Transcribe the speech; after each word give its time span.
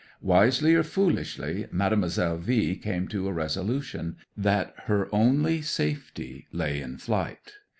'Wisely 0.19 0.73
or 0.73 0.81
foolishly, 0.81 1.67
Mademoiselle 1.71 2.39
V 2.39 2.75
came 2.75 3.07
to 3.09 3.27
a 3.27 3.31
resolution: 3.31 4.15
that 4.35 4.73
her 4.85 5.07
only 5.13 5.61
safety 5.61 6.47
lay 6.51 6.81
in 6.81 6.97
flight. 6.97 7.53